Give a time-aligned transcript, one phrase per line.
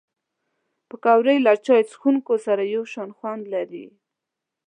[0.89, 3.85] پکورې له چای څښونکو سره یو شان خوند لري